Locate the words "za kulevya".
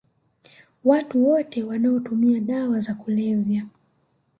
2.79-3.65